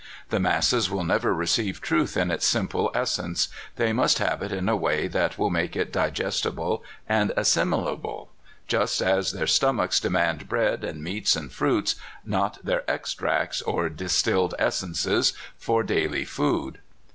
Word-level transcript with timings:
The 0.29 0.39
masses 0.39 0.89
will 0.89 1.03
never 1.03 1.31
receive 1.31 1.79
truth 1.79 2.17
in 2.17 2.31
its 2.31 2.47
simple 2.47 2.89
essence; 2.95 3.49
they 3.75 3.93
must 3.93 4.17
have 4.17 4.41
it 4.41 4.51
in 4.51 4.67
a 4.67 4.75
way 4.75 5.07
that 5.07 5.37
will 5.37 5.51
make 5.51 5.75
it 5.75 5.93
digestible 5.93 6.83
and 7.07 7.31
assimilable, 7.37 8.31
just 8.67 8.99
as 9.03 9.31
their 9.31 9.45
stomachs 9.45 9.99
demand 9.99 10.49
bread, 10.49 10.83
and 10.83 11.03
meats, 11.03 11.35
and 11.35 11.51
fruits, 11.53 11.97
not 12.25 12.65
tneir 12.65 12.81
extracts 12.87 13.61
or 13.61 13.89
distilled 13.89 14.55
essences, 14.57 15.33
for 15.55 15.83
daily 15.83 16.25
food. 16.25 16.79